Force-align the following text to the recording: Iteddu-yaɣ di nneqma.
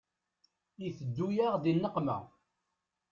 Iteddu-yaɣ 0.87 1.53
di 1.63 1.71
nneqma. 1.73 2.17